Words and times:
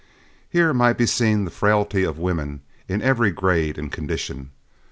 Here 0.49 0.73
might 0.73 0.97
be 0.97 1.05
seen 1.05 1.45
the 1.45 1.51
frailty 1.51 2.01
of 2.03 2.17
women 2.17 2.61
in 2.87 3.03
every 3.03 3.29
grade 3.29 3.77
and 3.77 3.91
condition. 3.91 4.49